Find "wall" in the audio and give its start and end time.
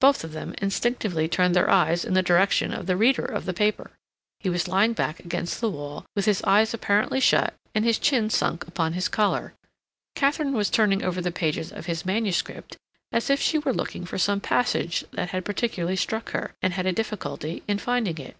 5.68-6.06